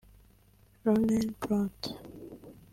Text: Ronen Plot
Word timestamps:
Ronen 0.83 1.29
Plot 1.39 1.79